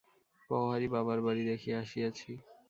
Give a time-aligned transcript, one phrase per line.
[0.49, 2.31] পওহারী বাবার বাড়ী দেখিয়া আসিয়াছি।